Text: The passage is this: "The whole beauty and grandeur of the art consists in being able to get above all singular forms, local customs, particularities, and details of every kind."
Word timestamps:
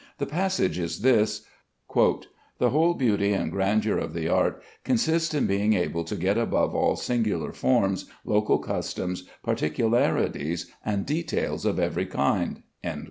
The 0.17 0.25
passage 0.25 0.79
is 0.79 1.01
this: 1.01 1.43
"The 1.93 2.69
whole 2.71 2.95
beauty 2.95 3.33
and 3.33 3.51
grandeur 3.51 3.99
of 3.99 4.15
the 4.15 4.27
art 4.29 4.59
consists 4.83 5.35
in 5.35 5.45
being 5.45 5.73
able 5.73 6.03
to 6.05 6.15
get 6.15 6.39
above 6.39 6.73
all 6.73 6.95
singular 6.95 7.51
forms, 7.53 8.05
local 8.25 8.57
customs, 8.57 9.29
particularities, 9.43 10.71
and 10.83 11.05
details 11.05 11.65
of 11.65 11.79
every 11.79 12.07
kind." 12.07 12.63